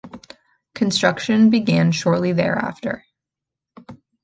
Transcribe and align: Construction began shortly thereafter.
Construction 0.73 1.51
began 1.51 1.91
shortly 1.91 2.33
thereafter. 2.33 3.05